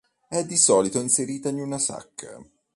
È 0.27 0.43
di 0.43 0.57
solito 0.57 0.99
inserita 0.99 1.49
in 1.49 1.59
una 1.59 1.77
sacca. 1.77 2.43